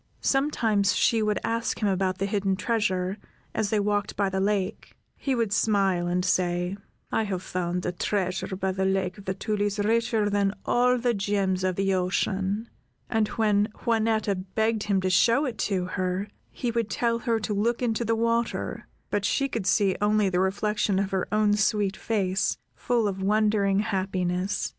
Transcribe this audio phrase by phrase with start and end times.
[0.19, 3.19] Sometimes she would ask him about the hidden treasure,
[3.53, 6.75] as they walked by the lake; he would smile and say,
[7.11, 11.13] "I have found a treasure by the Lake of the Tulies richer than all the
[11.13, 12.67] gems of the ocean,"
[13.11, 17.53] and when Juanetta begged him to show it to her, he would tell, her to
[17.53, 21.95] look into the water; but she could see only the reflection of her own sweet
[21.95, 24.67] face, full of wondering happiness.